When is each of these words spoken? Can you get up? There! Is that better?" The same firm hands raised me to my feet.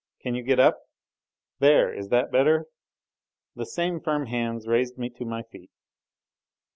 Can 0.19 0.33
you 0.33 0.41
get 0.41 0.59
up? 0.59 0.81
There! 1.59 1.93
Is 1.93 2.09
that 2.09 2.31
better?" 2.31 2.65
The 3.55 3.67
same 3.67 3.99
firm 3.99 4.25
hands 4.25 4.65
raised 4.67 4.97
me 4.97 5.11
to 5.11 5.25
my 5.25 5.43
feet. 5.43 5.69